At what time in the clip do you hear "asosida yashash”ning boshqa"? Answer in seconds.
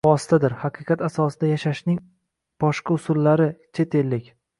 1.07-2.95